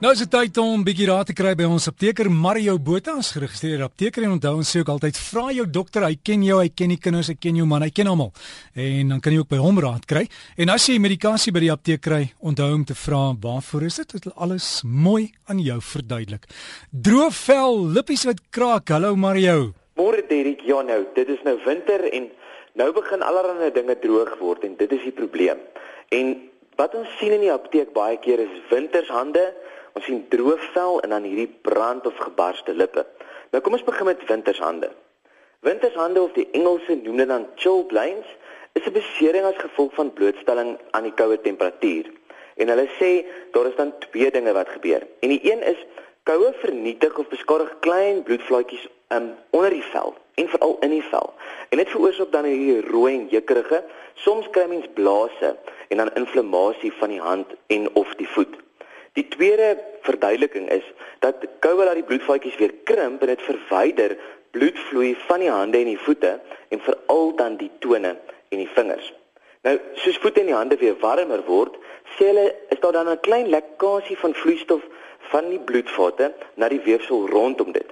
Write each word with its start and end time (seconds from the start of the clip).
Nou 0.00 0.14
is 0.14 0.22
dit 0.22 0.30
tyd 0.32 0.56
om 0.56 0.80
'n 0.80 0.84
bietjie 0.84 1.06
raad 1.06 1.26
te 1.28 1.34
kry 1.36 1.50
by 1.54 1.66
ons 1.68 1.86
apteker 1.86 2.30
Mario 2.30 2.78
Botha, 2.78 3.12
ons 3.12 3.32
geregistreerde 3.32 3.84
apteker 3.84 4.22
en 4.22 4.30
onthou 4.30 4.54
ons 4.56 4.70
sê 4.72 4.80
ook 4.80 4.88
altyd 4.88 5.16
vra 5.16 5.52
jou 5.52 5.66
dokter, 5.66 6.02
hy 6.02 6.16
ken 6.24 6.42
jou, 6.42 6.58
hy 6.58 6.70
ken 6.74 6.88
die 6.88 6.96
kinders, 6.96 7.28
hy 7.28 7.34
ken 7.34 7.56
jou 7.56 7.66
man, 7.66 7.82
hy 7.82 7.90
ken 7.90 8.06
almal. 8.06 8.32
En 8.74 9.08
dan 9.08 9.20
kan 9.20 9.32
jy 9.32 9.38
ook 9.40 9.50
by 9.50 9.58
hom 9.58 9.78
raad 9.78 10.06
kry. 10.06 10.26
En 10.56 10.70
as 10.70 10.86
jy 10.88 10.98
medikasie 10.98 11.52
by 11.52 11.60
die 11.60 11.70
apteek 11.70 12.00
kry, 12.00 12.32
onthou 12.40 12.72
om 12.72 12.84
te 12.84 12.94
vra 12.94 13.36
waarvoor 13.42 13.82
is 13.82 13.96
dit? 13.96 14.12
Dit 14.12 14.26
is 14.26 14.32
alles 14.36 14.82
mooi 14.84 15.32
aan 15.46 15.58
jou 15.58 15.80
verduidelik. 15.80 16.48
Droë 16.90 17.30
vel, 17.30 17.92
lippies 17.92 18.24
wat 18.24 18.40
kraak. 18.50 18.88
Hallo 18.88 19.14
Mario. 19.16 19.74
Môre 19.96 20.24
Derek, 20.26 20.62
ja 20.64 20.80
nou, 20.80 21.04
dit 21.14 21.28
is 21.28 21.44
nou 21.44 21.58
winter 21.66 22.10
en 22.10 22.30
nou 22.72 22.92
begin 22.92 23.20
allerlei 23.20 23.70
dinge 23.70 23.98
droog 24.00 24.38
word 24.38 24.64
en 24.64 24.76
dit 24.76 24.92
is 24.92 25.02
die 25.02 25.12
probleem. 25.12 25.58
En 26.08 26.36
wat 26.76 26.94
ons 26.94 27.18
sien 27.18 27.32
in 27.32 27.40
die 27.40 27.52
apteek 27.52 27.92
baie 27.92 28.16
keer 28.16 28.40
is 28.40 28.62
wintershande 28.70 29.52
Ons 29.92 30.04
sien 30.04 30.22
droë 30.32 30.56
vel 30.74 31.00
en 31.04 31.14
dan 31.14 31.26
hierdie 31.28 31.50
brand 31.62 32.06
of 32.06 32.16
gebarste 32.16 32.74
lippe. 32.74 33.06
Nou 33.50 33.62
kom 33.62 33.76
ons 33.78 33.86
begin 33.86 34.06
met 34.06 34.26
wintershande. 34.28 34.90
Wintershande 35.66 36.22
of 36.22 36.32
die 36.32 36.48
Engelse 36.56 36.96
noem 37.02 37.16
dit 37.16 37.28
dan 37.28 37.46
chilblains 37.56 38.26
is 38.72 38.86
'n 38.86 38.92
besering 38.92 39.44
as 39.44 39.58
gevolg 39.58 39.94
van 39.94 40.12
blootstelling 40.12 40.78
aan 40.90 41.02
die 41.02 41.14
koue 41.14 41.40
temperatuur. 41.40 42.10
En 42.56 42.68
hulle 42.68 42.88
sê 43.00 43.26
daar 43.52 43.66
is 43.66 43.76
dan 43.76 43.92
twee 43.98 44.30
dinge 44.30 44.52
wat 44.52 44.68
gebeur. 44.68 45.06
En 45.20 45.28
die 45.28 45.52
een 45.52 45.62
is 45.62 45.86
koue 46.22 46.52
vernietig 46.62 47.18
of 47.18 47.28
beskadig 47.28 47.78
klein 47.80 48.22
bloedvlaatjies 48.22 48.88
um, 49.08 49.34
onder 49.50 49.70
die 49.70 49.84
vel 49.92 50.14
en 50.34 50.48
veral 50.48 50.76
in 50.80 50.90
die 50.90 51.02
vel. 51.02 51.34
En 51.68 51.78
dit 51.78 51.90
veroorsaak 51.90 52.32
dan 52.32 52.44
hierdie 52.44 52.80
rooi 52.90 53.14
en 53.14 53.26
jeukerige, 53.28 53.84
soms 54.14 54.48
kry 54.50 54.66
mens 54.68 54.86
blaase 54.94 55.56
en 55.88 55.96
dan 55.96 56.14
inflammasie 56.14 56.92
van 56.92 57.08
die 57.08 57.20
hand 57.20 57.46
en 57.66 57.94
of 57.94 58.14
die 58.14 58.28
voet. 58.28 58.56
Die 59.18 59.28
tweede 59.28 59.78
verduideliking 60.02 60.68
is 60.70 60.84
dat 61.18 61.42
koue 61.58 61.84
laat 61.84 61.98
die 61.98 62.06
bloedvaatjies 62.06 62.56
weer 62.56 62.74
krimp 62.84 63.22
en 63.22 63.32
dit 63.32 63.42
verwyder 63.42 64.16
bloedvloei 64.50 65.14
van 65.26 65.42
die 65.42 65.50
hande 65.50 65.78
en 65.78 65.90
die 65.92 65.98
voete 65.98 66.36
en 66.68 66.80
veral 66.80 67.34
dan 67.36 67.56
die 67.56 67.70
tone 67.78 68.16
en 68.48 68.62
die 68.62 68.70
vingers. 68.74 69.12
Nou, 69.66 69.76
soos 69.94 70.18
voete 70.18 70.40
en 70.40 70.48
die 70.48 70.56
hande 70.56 70.78
weer 70.80 70.96
warmer 71.02 71.42
word, 71.46 71.76
sê 72.16 72.30
hulle 72.30 72.46
is 72.72 72.80
daar 72.80 72.96
dan 72.96 73.10
'n 73.10 73.20
klein 73.26 73.48
lekkasie 73.48 74.16
van 74.18 74.34
vloeistof 74.34 74.82
van 75.32 75.50
die 75.50 75.60
bloedvate 75.60 76.32
na 76.54 76.68
die 76.68 76.80
weefsel 76.80 77.28
rondom 77.28 77.72
dit. 77.72 77.90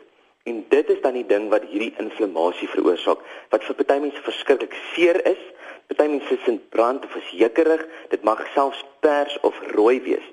En 0.48 0.64
dit 0.68 0.88
is 0.88 1.00
dan 1.00 1.12
die 1.12 1.26
ding 1.26 1.48
wat 1.48 1.66
hierdie 1.68 1.94
inflammasie 1.98 2.68
veroorsaak, 2.68 3.18
wat 3.50 3.64
vir 3.64 3.74
party 3.74 3.98
mense 4.00 4.22
verskriklik 4.22 4.74
seer 4.94 5.26
is. 5.26 5.42
Party 5.86 6.08
mense 6.08 6.38
sien 6.44 6.60
brand 6.68 7.04
of 7.04 7.14
is 7.14 7.30
jeukerig, 7.30 7.84
dit 8.08 8.22
mag 8.22 8.46
selfs 8.54 8.84
pers 9.00 9.40
of 9.40 9.60
rooi 9.74 10.00
wees. 10.00 10.24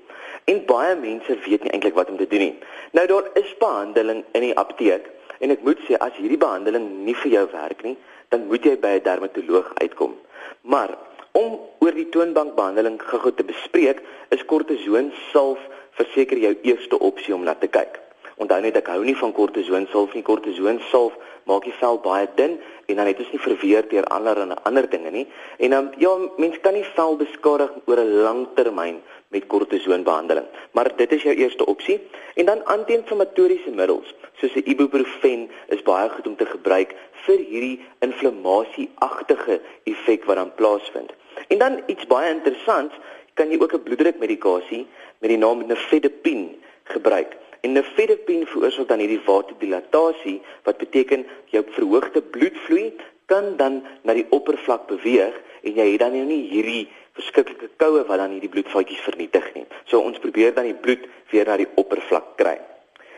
En 0.46 0.62
baie 0.66 0.96
mense 0.96 1.38
weet 1.48 1.64
nie 1.64 1.72
eintlik 1.74 1.96
wat 1.98 2.10
om 2.10 2.18
te 2.18 2.28
doen 2.28 2.40
nie. 2.40 2.56
Nou 2.92 3.08
daar 3.08 3.30
is 3.34 3.54
behandeling 3.58 4.24
in 4.32 4.42
die 4.46 4.58
apteek 4.58 5.10
en 5.40 5.52
ek 5.52 5.64
moet 5.66 5.82
sê 5.88 5.98
as 6.00 6.14
hierdie 6.20 6.40
behandeling 6.40 6.86
nie 7.06 7.16
vir 7.24 7.32
jou 7.32 7.48
werk 7.52 7.82
nie, 7.84 7.98
dan 8.30 8.46
moet 8.48 8.64
jy 8.64 8.76
by 8.80 8.94
'n 8.96 9.04
dermatoloog 9.04 9.72
uitkom. 9.82 10.14
Maar 10.62 10.98
om 11.32 11.60
oor 11.80 11.92
die 11.92 12.10
toonbankbehandeling 12.10 13.02
gou-gou 13.02 13.34
te 13.36 13.44
bespreek, 13.44 14.02
is 14.30 14.46
kortison 14.46 15.12
salf 15.32 15.60
verseker 15.92 16.38
jou 16.38 16.54
eerste 16.62 17.00
opsie 17.00 17.34
om 17.36 17.44
na 17.44 17.54
te 17.54 17.68
kyk. 17.68 18.00
Onthou 18.38 18.62
net 18.62 18.78
ek 18.78 18.88
hou 18.88 19.04
nie 19.04 19.16
van 19.16 19.32
kortison 19.32 19.88
salf 19.92 20.14
nie. 20.14 20.23
Kortison 20.23 20.80
salf 20.92 21.14
maak 21.46 21.64
die 21.64 21.74
vel 21.80 21.98
baie 22.04 22.28
dun 22.36 22.60
en 22.86 22.96
dan 22.96 23.08
het 23.10 23.20
ons 23.22 23.32
nie 23.32 23.42
verweer 23.42 23.88
deur 23.90 24.06
allerlei 24.14 24.58
ander 24.64 24.90
dinge 24.90 25.12
nie. 25.12 25.26
En 25.58 25.70
dan 25.70 25.92
ja, 25.98 26.14
mens 26.38 26.60
kan 26.62 26.74
nie 26.74 26.86
vel 26.96 27.18
beskadig 27.18 27.72
oor 27.86 28.00
'n 28.00 28.22
lang 28.26 28.48
termyn 28.56 29.02
met 29.28 29.48
kortisonbehandeling. 29.48 30.46
Maar 30.72 30.92
dit 30.96 31.12
is 31.12 31.23
jou 31.23 31.36
eerste 31.36 31.66
opsie. 31.66 32.00
En 32.36 32.46
dan 32.46 32.66
anti-inflammatoriese 32.66 33.72
middels, 33.72 34.14
soos 34.40 34.56
'n 34.56 34.70
ibuprofen 34.70 35.50
is 35.68 35.82
baie 35.82 36.10
goed 36.10 36.28
om 36.28 36.36
te 36.36 36.46
gebruik 36.46 36.96
vir 37.26 37.38
hierdie 37.38 37.80
inflammasie-agtige 38.00 39.61
effek 39.84 40.26
wat 40.26 40.36
dan 40.36 40.55
plaasvind. 40.55 41.11
En 41.48 41.58
dan 41.58 41.82
iets 41.86 42.08
baie 42.08 42.30
interessants, 42.34 42.94
kan 43.34 43.50
jy 43.50 43.58
ook 43.60 43.73
'n 43.73 43.84
bloeddrukmedikasie 43.84 44.88
met 45.20 45.30
die 45.30 45.38
naam 45.38 45.66
Nifedipine 45.67 46.50
gebruik. 46.84 47.36
En 47.65 47.73
Nifedipine 47.73 48.45
veroorsaak 48.45 48.92
dan 48.92 49.02
hierdie 49.02 49.23
vasodilatasie 49.26 50.36
wat 50.67 50.77
beteken 50.77 51.23
jou 51.49 51.64
verhoogde 51.73 52.21
bloedvloei 52.21 52.92
kan 53.26 53.55
dan 53.58 53.80
na 54.05 54.14
die 54.14 54.27
oppervlak 54.30 54.86
beweeg 54.92 55.33
en 55.65 55.73
jy 55.73 55.87
het 55.95 56.04
dan 56.04 56.14
nou 56.14 56.27
nie 56.30 56.43
hierdie 56.52 56.83
verskriklike 57.17 57.71
koue 57.81 58.04
wat 58.05 58.21
dan 58.21 58.36
hierdie 58.36 58.52
bloedvatjies 58.54 59.02
vernietig 59.08 59.49
nie. 59.55 59.65
So 59.89 60.04
ons 60.05 60.21
probeer 60.21 60.54
dan 60.54 60.70
die 60.70 60.77
bloed 60.77 61.09
weer 61.33 61.49
na 61.49 61.58
die 61.58 61.70
oppervlak 61.81 62.36
kry. 62.37 62.59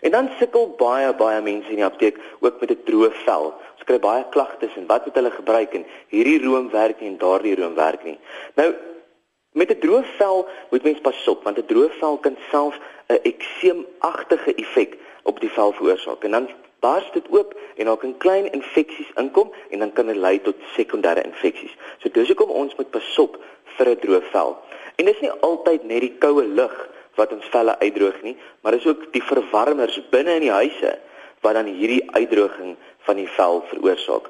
En 0.06 0.16
dan 0.16 0.32
sukkel 0.40 0.70
baie 0.80 1.12
baie 1.20 1.44
mense 1.44 1.74
in 1.74 1.82
die 1.82 1.90
apteek 1.90 2.22
ook 2.40 2.62
met 2.62 2.72
'n 2.72 2.84
droë 2.88 3.12
vel. 3.26 3.52
Ons 3.52 3.84
kry 3.84 4.00
baie 4.00 4.24
klagtes 4.32 4.76
en 4.78 4.88
wat 4.88 5.06
moet 5.06 5.16
hulle 5.16 5.32
gebruik 5.32 5.74
en 5.74 5.86
hierdie 6.08 6.40
room 6.46 6.70
werk 6.72 7.02
nie 7.02 7.10
en 7.10 7.18
daardie 7.18 7.56
room 7.56 7.76
werk 7.76 8.04
nie. 8.04 8.20
Nou 8.56 8.72
met 9.52 9.72
'n 9.72 9.80
droë 9.80 10.06
vel 10.18 10.48
moet 10.72 10.84
mens 10.84 11.00
pas 11.02 11.28
op 11.28 11.44
want 11.44 11.58
'n 11.58 11.66
droë 11.66 11.92
vel 12.00 12.18
kan 12.18 12.38
selfs 12.52 12.80
'n 13.08 13.20
ekseemagtige 13.24 14.56
effek 14.56 14.98
op 15.24 15.40
die 15.40 15.52
vel 15.52 15.72
veroorsaak. 15.72 16.24
En 16.24 16.32
dan 16.32 16.50
bars 16.80 17.12
dit 17.12 17.26
oop 17.30 17.60
en 17.76 17.86
daar 17.86 17.98
kan 17.98 18.18
klein 18.18 18.52
infeksies 18.52 19.12
inkom 19.16 19.54
en 19.70 19.80
dan 19.80 19.94
kan 19.94 20.06
dit 20.06 20.16
lei 20.16 20.42
tot 20.42 20.56
sekondêre 20.76 21.24
infeksies. 21.24 21.76
So 21.98 22.10
dis 22.10 22.28
hoekom 22.28 22.50
ons 22.50 22.76
moet 22.76 22.90
pasop 22.90 23.40
vir 23.78 23.90
'n 23.90 24.00
droë 24.00 24.22
vel. 24.32 24.58
En 24.96 25.06
dis 25.06 25.20
nie 25.20 25.32
altyd 25.32 25.84
net 25.84 26.02
die 26.02 26.16
koue 26.20 26.44
lug 26.44 26.90
wat 27.16 27.34
ons 27.34 27.46
velle 27.46 27.80
uitdroog 27.80 28.22
nie, 28.22 28.38
maar 28.62 28.72
dis 28.72 28.86
ook 28.86 29.12
die 29.14 29.24
verwarmers 29.24 30.02
binne 30.10 30.38
in 30.38 30.42
die 30.42 30.52
huise 30.52 31.00
wat 31.42 31.54
dan 31.54 31.66
hierdie 31.66 32.04
uitdroging 32.12 32.76
van 33.06 33.16
die 33.16 33.30
vel 33.30 33.64
veroorsaak. 33.70 34.30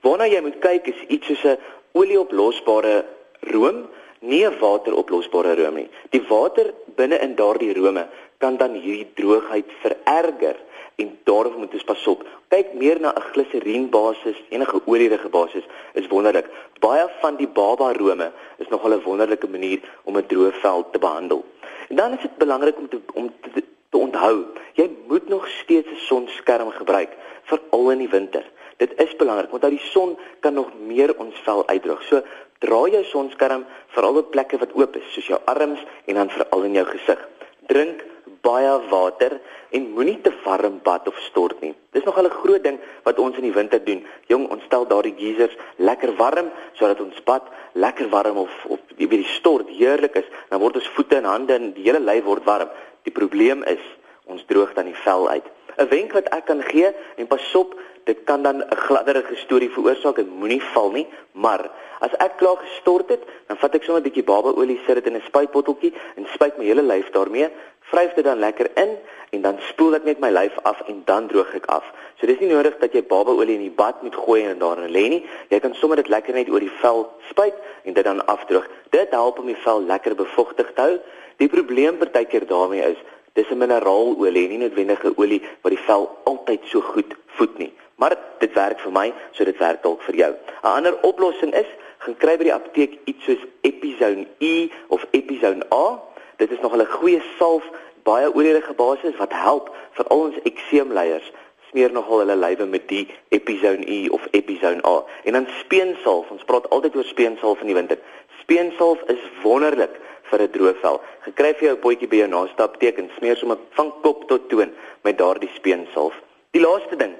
Waarna 0.00 0.26
jy 0.26 0.40
moet 0.40 0.58
kyk 0.58 0.86
is 0.86 1.02
iets 1.08 1.26
soos 1.26 1.44
'n 1.44 1.58
olieoplosbare 1.92 3.04
room, 3.40 3.86
nie 4.26 4.44
'n 4.44 4.58
wateroplosbare 4.60 5.54
room 5.54 5.74
nie. 5.74 5.88
Die 6.10 6.22
water 6.28 6.74
binne 6.96 7.18
in 7.18 7.34
daardie 7.34 7.74
rome 7.74 8.06
kan 8.38 8.56
dan 8.56 8.72
hierdie 8.74 9.12
droogheid 9.14 9.66
vererger 9.82 10.56
en 10.96 11.18
daarom 11.24 11.58
moet 11.60 11.72
ons 11.72 11.84
pas 11.84 12.06
op. 12.06 12.24
Kyk 12.48 12.74
meer 12.74 13.00
na 13.00 13.12
'n 13.14 13.26
gliseriin 13.32 13.90
basis, 13.90 14.36
enige 14.48 14.80
olierige 14.84 15.28
basis 15.28 15.64
is 15.92 16.06
wonderlik. 16.08 16.46
Baie 16.80 17.06
van 17.20 17.36
die 17.36 17.48
baba 17.48 17.92
rome 17.92 18.32
is 18.58 18.68
nogal 18.68 18.92
'n 18.92 19.02
wonderlike 19.02 19.48
manier 19.48 19.80
om 20.04 20.16
'n 20.16 20.26
droë 20.26 20.52
vel 20.52 20.90
te 20.90 20.98
behandel. 20.98 21.44
En 21.88 21.96
dan 21.96 22.12
is 22.12 22.22
dit 22.22 22.36
belangrik 22.38 22.78
om 22.78 22.88
te 22.88 23.00
om 23.14 23.32
te, 23.40 23.62
te 23.90 23.98
onthou, 23.98 24.44
jy 24.74 24.90
moet 25.08 25.28
nog 25.28 25.48
steeds 25.48 25.88
'n 25.88 25.96
sonskerm 25.96 26.70
gebruik 26.70 27.10
veral 27.42 27.90
in 27.90 27.98
die 27.98 28.08
winter. 28.08 28.44
Dit 28.76 28.92
is 29.00 29.16
belangrik 29.16 29.50
want 29.50 29.62
daai 29.62 29.78
son 29.92 30.16
kan 30.40 30.54
nog 30.54 30.72
meer 30.86 31.14
ons 31.18 31.34
vel 31.44 31.62
uitdroog. 31.68 32.02
So 32.08 32.22
dra 32.64 32.82
jou 32.92 33.04
sonskerm 33.04 33.64
veral 33.94 34.20
op 34.22 34.30
plekke 34.30 34.58
wat 34.58 34.74
oop 34.74 34.96
is, 34.96 35.08
soos 35.12 35.32
jou 35.32 35.40
arms 35.44 35.82
en 36.06 36.14
dan 36.14 36.30
veral 36.30 36.68
in 36.68 36.78
jou 36.80 36.84
gesig. 36.92 37.24
Drink 37.66 38.04
baie 38.46 38.72
water 38.90 39.38
en 39.74 39.88
moenie 39.94 40.18
te 40.22 40.32
warm 40.44 40.78
bad 40.84 41.08
of 41.10 41.18
stort 41.26 41.60
nie. 41.60 41.74
Dis 41.92 42.04
nog 42.04 42.18
'n 42.18 42.30
groot 42.30 42.62
ding 42.62 42.78
wat 43.04 43.18
ons 43.18 43.36
in 43.36 43.42
die 43.42 43.52
winter 43.52 43.84
doen. 43.84 44.06
Jong, 44.26 44.50
ons 44.50 44.62
stel 44.64 44.86
daardie 44.86 45.14
geysers 45.18 45.56
lekker 45.76 46.16
warm 46.16 46.50
sodat 46.74 47.00
ons 47.00 47.22
bad 47.24 47.42
lekker 47.72 48.08
warm 48.08 48.36
of 48.36 48.64
of 48.68 48.78
die 48.96 49.08
weer 49.08 49.24
stort 49.24 49.68
heerlik 49.68 50.14
is. 50.14 50.28
Dan 50.48 50.60
word 50.60 50.76
ons 50.76 50.88
voete 50.88 51.16
en 51.16 51.24
hande 51.24 51.54
en 51.54 51.72
die 51.72 51.82
hele 51.82 52.00
lyf 52.00 52.24
word 52.24 52.44
warm. 52.44 52.68
Die 53.02 53.12
probleem 53.12 53.62
is 53.62 53.82
ons 54.24 54.44
droog 54.44 54.74
dan 54.74 54.84
die 54.84 55.00
vel 55.04 55.28
uit. 55.28 55.44
'n 55.78 55.88
Wenk 55.88 56.12
wat 56.12 56.28
ek 56.28 56.44
kan 56.44 56.62
gee 56.62 56.92
en 57.16 57.26
pasop 57.26 57.74
dit 58.06 58.18
kan 58.24 58.42
dan 58.42 58.62
'n 58.62 58.76
gladderige 58.86 59.36
storie 59.36 59.70
veroorsaak 59.70 60.18
en 60.18 60.28
moenie 60.28 60.62
val 60.62 60.90
nie, 60.90 61.06
maar 61.32 61.70
as 61.98 62.14
ek 62.26 62.36
klaar 62.36 62.56
gestort 62.56 63.08
het, 63.08 63.22
dan 63.46 63.56
vat 63.56 63.74
ek 63.74 63.82
sommer 63.82 64.00
'n 64.00 64.08
bietjie 64.08 64.24
babaolie, 64.24 64.80
sit 64.86 64.94
dit 64.94 65.06
in 65.06 65.16
'n 65.16 65.26
spuitbotteltjie 65.26 65.92
en 66.16 66.26
spuit 66.34 66.58
my 66.58 66.64
hele 66.64 66.82
lyf 66.82 67.10
daarmee, 67.10 67.48
vryf 67.80 68.14
dit 68.14 68.24
dan 68.24 68.38
lekker 68.38 68.70
in 68.74 68.96
en 69.30 69.42
dan 69.42 69.56
spoel 69.68 69.94
ek 69.94 70.04
net 70.04 70.18
my 70.18 70.30
lyf 70.30 70.58
af 70.62 70.82
en 70.86 71.02
dan 71.04 71.26
droog 71.26 71.54
ek 71.54 71.66
af. 71.66 71.84
So 72.18 72.26
dis 72.26 72.38
nie 72.38 72.52
nodig 72.52 72.78
dat 72.78 72.92
jy 72.92 73.02
babaolie 73.02 73.54
in 73.54 73.66
die 73.66 73.76
bad 73.76 74.02
moet 74.02 74.14
gooi 74.14 74.44
en 74.46 74.58
daarin 74.58 74.90
lê 74.90 75.08
nie. 75.08 75.26
Jy 75.48 75.60
kan 75.60 75.74
sommer 75.74 75.96
dit 75.96 76.08
lekker 76.08 76.34
net 76.34 76.48
oor 76.48 76.60
die 76.60 76.72
vel 76.80 77.10
spuit 77.30 77.54
en 77.84 77.92
dit 77.92 78.04
dan 78.04 78.26
afdroog. 78.26 78.66
Dit 78.90 79.10
help 79.10 79.38
om 79.38 79.46
die 79.46 79.62
vel 79.64 79.82
lekker 79.82 80.14
bevochtig 80.14 80.72
te 80.74 80.82
hou. 80.82 80.98
Die 81.36 81.48
probleem 81.48 81.98
partykeer 81.98 82.46
daarmee 82.46 82.82
is 82.82 83.02
dis 83.34 83.50
'n 83.50 83.58
mineraalolie, 83.58 84.48
nie 84.48 84.58
noodwendige 84.58 85.12
olie 85.16 85.42
wat 85.62 85.72
die 85.72 85.84
vel 85.86 86.08
altyd 86.24 86.60
so 86.64 86.80
goed 86.80 87.14
voed 87.26 87.58
nie. 87.58 87.72
Maar 87.96 88.16
dit 88.38 88.52
werk 88.52 88.80
vir 88.80 88.92
my, 88.92 89.14
so 89.32 89.44
dit 89.44 89.58
werk 89.58 89.82
dalk 89.82 90.02
vir 90.02 90.14
jou. 90.14 90.32
'n 90.62 90.74
Ander 90.76 90.98
oplossing 91.02 91.54
is, 91.54 91.68
gaan 91.98 92.16
kry 92.16 92.36
by 92.36 92.44
die 92.44 92.54
apteek 92.54 92.98
iets 93.04 93.24
soos 93.24 93.42
Epizone 93.60 94.26
E 94.38 94.68
of 94.88 95.06
Epizone 95.10 95.64
A. 95.72 96.00
Dit 96.36 96.50
is 96.50 96.60
nog 96.60 96.76
'n 96.76 96.86
goeie 96.86 97.22
salf, 97.38 97.64
baie 98.02 98.34
olierige 98.34 98.74
basis 98.74 99.16
wat 99.16 99.32
help 99.32 99.74
vir 99.92 100.06
al 100.06 100.20
ons 100.28 100.36
ekseemleiers 100.42 101.32
smeer 101.70 101.92
nogal 101.92 102.18
hulle 102.18 102.36
lywe 102.36 102.66
met 102.66 102.88
die 102.88 103.08
Epizone 103.28 103.84
E 103.86 104.08
of 104.08 104.28
Epizone 104.30 104.84
A. 104.86 105.04
En 105.24 105.32
dan 105.32 105.46
speensalf, 105.60 106.30
ons 106.30 106.44
praat 106.44 106.70
altyd 106.70 106.96
oor 106.96 107.04
speensalf 107.04 107.60
in 107.60 107.66
die 107.66 107.74
winter. 107.74 107.98
Speensalf 108.40 109.02
is 109.12 109.22
wonderlik 109.42 109.90
vir 110.30 110.42
'n 110.42 110.52
droë 110.54 110.74
vel. 110.82 111.00
Gekry 111.20 111.54
vir 111.54 111.68
jou 111.68 111.76
'n 111.76 111.80
potjie 111.80 112.08
by 112.08 112.16
jou 112.16 112.28
naaste 112.28 112.62
apteek 112.62 112.98
en 112.98 113.10
smeer 113.18 113.36
sommer 113.36 113.58
van 113.70 113.92
kop 114.02 114.28
tot 114.28 114.48
toon 114.48 114.72
met 115.02 115.18
daardie 115.18 115.50
speensalf. 115.54 116.14
Die 116.50 116.60
laaste 116.60 116.96
ding, 116.96 117.14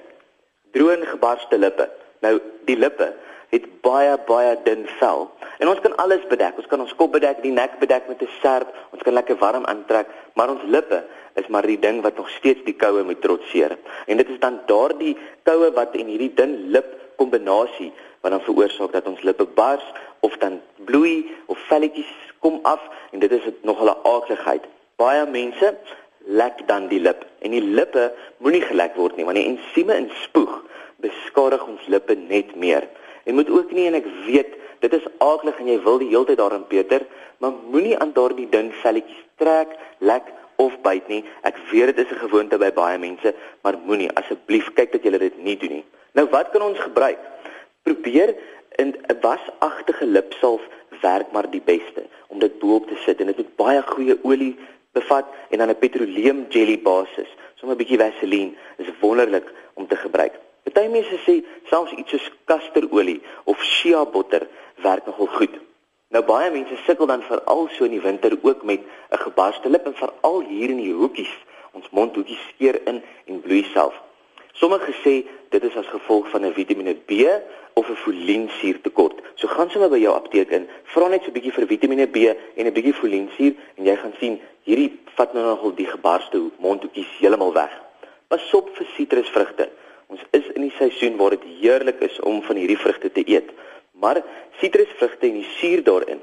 droë 0.77 0.99
en 0.99 1.07
gebarste 1.07 1.59
lippe. 1.59 1.89
Nou, 2.25 2.39
die 2.69 2.77
lippe 2.79 3.13
het 3.55 3.67
baie 3.85 4.17
baie 4.29 4.57
dun 4.67 4.85
vel 4.99 5.29
en 5.63 5.71
ons 5.71 5.81
kan 5.81 5.95
alles 6.03 6.25
bedek. 6.29 6.59
Ons 6.61 6.69
kan 6.69 6.83
ons 6.83 6.95
kop 6.99 7.15
bedek, 7.15 7.41
die 7.45 7.55
nek 7.55 7.79
bedek 7.81 8.09
met 8.09 8.23
'n 8.23 8.29
serp, 8.43 8.69
ons 8.93 9.03
kan 9.03 9.15
lekker 9.15 9.39
warm 9.41 9.65
aantrek, 9.65 10.07
maar 10.35 10.51
ons 10.51 10.65
lippe 10.67 11.05
is 11.35 11.49
maar 11.49 11.67
die 11.67 11.79
ding 11.79 12.03
wat 12.03 12.17
nog 12.17 12.29
steeds 12.31 12.65
die 12.65 12.77
koue 12.77 13.03
moet 13.03 13.21
trotseer. 13.21 13.77
En 14.07 14.17
dit 14.17 14.29
is 14.29 14.41
dan 14.41 14.61
daardie 14.67 15.17
koue 15.43 15.71
wat 15.73 15.95
in 15.95 16.07
hierdie 16.07 16.35
dun 16.35 16.71
lip 16.71 16.89
kombinasie 17.17 17.93
wat 18.21 18.31
dan 18.31 18.41
veroorsaak 18.41 18.93
dat 18.93 19.07
ons 19.07 19.23
lippe 19.23 19.45
bars 19.45 19.85
of 20.21 20.37
dan 20.39 20.61
bloei 20.85 21.35
of 21.47 21.59
velletjies 21.69 22.13
kom 22.39 22.59
af 22.63 22.81
en 23.13 23.19
dit 23.19 23.33
is 23.33 23.43
nog 23.63 23.83
'n 23.83 23.97
aardigheid. 24.03 24.65
Baie 24.97 25.27
mense 25.27 25.77
lek 26.27 26.67
dan 26.67 26.89
die 26.89 27.01
lip 27.01 27.25
en 27.39 27.51
die 27.51 27.63
lippe 27.63 28.13
moenie 28.43 28.63
gelek 28.63 28.97
word 28.97 29.17
nie 29.17 29.25
want 29.25 29.37
die 29.37 29.47
ensieme 29.47 29.95
in 29.97 30.11
spoeg 30.23 30.65
beskadig 31.05 31.67
ons 31.67 31.87
lippe 31.87 32.15
net 32.15 32.55
meer. 32.57 32.89
En 33.25 33.35
moet 33.35 33.51
ook 33.51 33.73
nie 33.73 33.87
en 33.87 33.95
ek 33.95 34.07
weet 34.27 34.55
dit 34.81 34.93
is 34.93 35.07
aardig 35.19 35.59
en 35.59 35.69
jy 35.69 35.79
wil 35.83 35.99
die 35.99 36.09
hele 36.09 36.29
tyd 36.29 36.39
daarin 36.39 36.67
Peter, 36.67 37.07
maar 37.39 37.53
moenie 37.73 37.99
aan 37.99 38.13
daardie 38.13 38.49
dun 38.49 38.73
velletjies 38.83 39.25
trek, 39.41 39.73
lek 39.99 40.29
of 40.63 40.77
byt 40.85 41.09
nie. 41.09 41.25
Ek 41.43 41.57
weet 41.71 41.97
dit 41.97 42.07
is 42.07 42.13
'n 42.13 42.25
gewoonte 42.25 42.59
by 42.59 42.71
baie 42.73 42.99
mense, 42.99 43.35
maar 43.63 43.79
moenie 43.79 44.11
asseblief 44.17 44.73
kyk 44.75 44.93
dat 44.93 45.03
jy 45.03 45.19
dit 45.19 45.39
nie 45.39 45.57
doen 45.57 45.73
nie. 45.81 45.85
Nou 46.13 46.27
wat 46.31 46.51
kan 46.51 46.63
ons 46.63 46.79
gebruik? 46.79 47.19
Probeer 47.83 48.37
'n 48.79 48.95
wasagtige 49.21 50.07
lipsalf 50.07 50.63
werk 51.01 51.33
maar 51.33 51.51
die 51.51 51.63
beste 51.65 52.03
om 52.27 52.39
dit 52.39 52.59
bo-op 52.59 52.87
te 52.89 52.97
sit 53.05 53.21
en 53.21 53.27
dit 53.27 53.37
moet 53.37 53.57
baie 53.57 53.83
goeie 53.83 54.19
olie 54.23 54.57
bevat 54.93 55.27
en 55.51 55.59
dan 55.59 55.69
'n 55.69 55.79
petroleum 55.79 56.47
jelly 56.49 56.79
basis. 56.79 57.31
Sommige 57.55 57.77
'n 57.77 57.83
bietjie 57.83 57.99
vaseline 57.99 58.53
is 58.77 58.87
wonderlik 59.01 59.53
om 59.75 59.87
te 59.87 59.97
gebruik. 59.97 60.46
Party 60.77 60.93
mense 60.93 61.17
sê 61.25 61.35
selfs 61.71 61.93
iets 61.97 62.11
soos 62.13 62.25
kasterolie 62.45 63.23
of 63.49 63.63
shea 63.65 64.03
butter 64.05 64.43
werk 64.85 65.07
nogal 65.09 65.31
goed. 65.39 65.55
Nou 66.13 66.21
baie 66.29 66.51
mense 66.53 66.77
sukkel 66.85 67.09
dan 67.09 67.23
veral 67.25 67.63
so 67.73 67.87
in 67.89 67.95
die 67.97 68.03
winter 68.05 68.37
ook 68.43 68.61
met 68.71 68.83
'n 68.85 69.23
gebarste 69.25 69.71
lip 69.73 69.87
en 69.87 69.95
veral 69.95 70.41
hier 70.41 70.71
in 70.71 70.83
die 70.83 70.93
hoekies. 70.93 71.33
Ons 71.73 71.89
mondhoekies 71.91 72.43
skeer 72.49 72.77
in 72.91 73.03
en 73.25 73.41
bloei 73.41 73.65
self. 73.73 73.95
Sommige 74.53 74.93
sê 75.05 75.15
dit 75.49 75.65
is 75.65 75.77
as 75.77 75.87
gevolg 75.87 76.29
van 76.29 76.45
'n 76.45 76.53
Vitamiene 76.53 76.95
B 76.95 77.13
of 77.73 77.89
'n 77.89 77.97
foliensuurtekort. 78.05 79.17
So 79.35 79.49
gaan 79.49 79.71
sommer 79.71 79.89
by 79.89 79.99
jou 79.99 80.15
apteek 80.15 80.51
in, 80.51 80.69
vra 80.85 81.09
net 81.09 81.23
so 81.23 81.29
'n 81.29 81.33
bietjie 81.33 81.53
vir 81.53 81.67
Vitamiene 81.67 82.07
B 82.07 82.17
en 82.57 82.67
'n 82.67 82.73
bietjie 82.73 82.95
foliensuur 82.95 83.55
en 83.77 83.85
jy 83.85 83.97
gaan 83.97 84.15
sien 84.19 84.41
hierdie 84.63 84.93
vat 85.15 85.33
nou 85.33 85.45
nogal 85.45 85.75
die 85.75 85.89
gebarste 85.89 86.51
mondhoekies 86.59 87.19
heeltemal 87.19 87.53
weg. 87.53 87.73
Pas 88.29 88.55
op 88.55 88.69
vir 88.77 88.87
sitrusvrugte. 88.97 89.69
Ons 90.13 90.23
is 90.31 90.47
in 90.55 90.63
die 90.63 90.75
seisoen 90.79 91.17
waar 91.17 91.35
dit 91.35 91.47
heerlik 91.61 92.01
is 92.01 92.21
om 92.21 92.43
van 92.47 92.57
hierdie 92.57 92.79
vrugte 92.79 93.11
te 93.13 93.25
eet. 93.27 93.51
Maar 93.99 94.23
sitrusvrugte 94.61 95.27
en 95.27 95.41
die 95.41 95.51
suur 95.59 95.83
daarin 95.85 96.23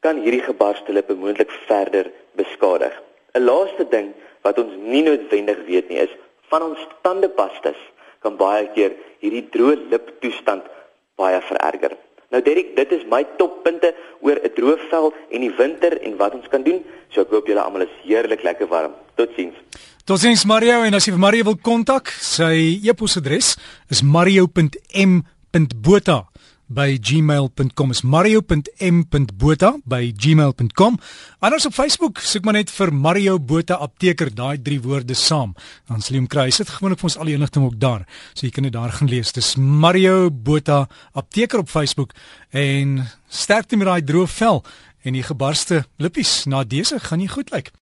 kan 0.00 0.20
hierdie 0.22 0.44
gebarste 0.44 0.92
lippe 0.92 1.14
moontlik 1.14 1.50
verder 1.66 2.10
beskadig. 2.38 2.94
'n 3.34 3.44
Laaste 3.44 3.84
ding 3.90 4.14
wat 4.42 4.58
ons 4.58 4.74
nie 4.76 5.02
noodwendig 5.02 5.58
weet 5.66 5.88
nie 5.88 6.00
is 6.06 6.14
van 6.50 6.62
ons 6.62 6.86
tandepastas 7.02 7.80
kan 8.24 8.36
baie 8.36 8.66
keer 8.74 8.94
hierdie 9.22 9.46
droë 9.54 9.88
lip 9.90 10.12
toestand 10.22 10.64
baie 11.18 11.40
vererger. 11.50 11.96
Nou 12.28 12.42
Derek, 12.44 12.74
dit 12.76 12.90
is 12.92 13.04
my 13.08 13.22
toppunte 13.40 13.94
oor 14.20 14.36
'n 14.36 14.54
droë 14.56 14.78
vel 14.90 15.12
en 15.30 15.40
die 15.40 15.54
winter 15.60 16.00
en 16.02 16.16
wat 16.16 16.34
ons 16.34 16.48
kan 16.48 16.62
doen. 16.62 16.84
So 17.10 17.20
ek 17.20 17.30
hoop 17.30 17.46
julle 17.46 17.60
almal 17.60 17.82
is 17.82 17.94
heerlik 18.04 18.42
lekker 18.42 18.68
warm. 18.68 18.94
Totsiens. 19.16 19.56
Totsiens 20.08 20.46
Mario 20.48 20.86
en 20.88 20.96
as 20.96 21.04
jy 21.04 21.12
vir 21.12 21.20
Mario 21.20 21.44
wil 21.50 21.58
kontak, 21.60 22.08
sy 22.24 22.80
e-posadres 22.80 23.60
is 23.92 24.00
mario.m.botha 24.00 26.16
by 26.72 26.96
gmail.com 26.96 27.92
is 27.92 28.00
mario.m.botha 28.08 29.70
by 29.84 30.08
gmail.com. 30.16 30.96
Anders 31.44 31.68
op 31.68 31.76
Facebook 31.76 32.24
soek 32.24 32.48
maar 32.48 32.56
net 32.56 32.72
vir 32.72 32.88
Mario 32.88 33.36
Botha 33.36 33.76
apteker 33.84 34.32
daai 34.32 34.56
drie 34.56 34.80
woorde 34.80 35.12
saam. 35.12 35.52
Dan 35.92 36.00
sal 36.00 36.16
jy 36.16 36.22
hom 36.22 36.30
kry. 36.32 36.48
Hy 36.48 36.56
sit 36.56 36.72
gewoonlik 36.72 37.04
vir 37.04 37.10
ons 37.10 37.18
al 37.20 37.28
die 37.28 37.36
inligting 37.36 37.68
ook 37.68 37.76
daar. 37.76 38.08
So 38.32 38.48
jy 38.48 38.52
kan 38.56 38.64
dit 38.64 38.72
daar 38.78 38.96
gaan 38.96 39.12
lees. 39.12 39.36
Dis 39.36 39.60
Mario 39.60 40.32
Botha 40.32 40.86
apteker 41.12 41.60
op 41.66 41.68
Facebook 41.68 42.16
en 42.48 43.04
sterkte 43.28 43.76
met 43.76 43.92
daai 43.92 44.08
droë 44.08 44.32
vel 44.38 44.64
en 45.04 45.20
die 45.20 45.26
gebarste 45.28 45.84
lippies 46.00 46.48
na 46.48 46.64
dese 46.64 46.96
gaan 46.96 47.20
nie 47.20 47.28
goed 47.28 47.52
lyk. 47.52 47.76